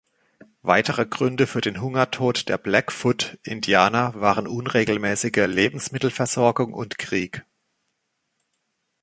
Weitere 0.63 1.05
Gründe 1.05 1.45
für 1.45 1.61
den 1.61 1.79
Hungertod 1.79 2.49
der 2.49 2.57
Blackfoot-Indianer 2.57 4.19
waren 4.19 4.47
unregelmäßige 4.47 5.45
Lebensmittelversorgung 5.45 6.73
und 6.73 6.97
Krieg. 6.97 7.45